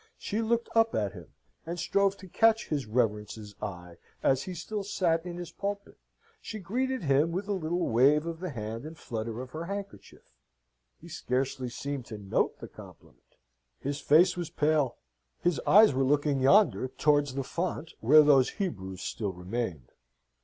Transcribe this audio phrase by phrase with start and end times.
[0.17, 1.27] She looked up at him,
[1.63, 5.95] and strove to catch his reverence's eye, as he still sate in his pulpit;
[6.41, 10.23] she greeted him with a little wave of the hand and flutter of her handkerchief.
[10.99, 13.35] He scarcely seemed to note the compliment;
[13.79, 14.97] his face was pale,
[15.39, 19.91] his eyes were looking yonder, towards the font, where those Hebrews still remained.